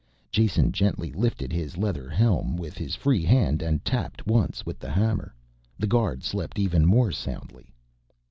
Jason 0.31 0.71
gently 0.71 1.11
lifted 1.11 1.53
his 1.53 1.77
leather 1.77 2.09
helm 2.09 2.57
with 2.57 2.75
his 2.75 2.95
free 2.95 3.21
hand 3.23 3.61
and 3.61 3.85
tapped 3.85 4.25
once 4.25 4.65
with 4.65 4.79
the 4.79 4.89
hammer: 4.89 5.31
the 5.77 5.85
guard 5.85 6.23
slept 6.23 6.57
even 6.57 6.87
more 6.87 7.11
soundly. 7.11 7.71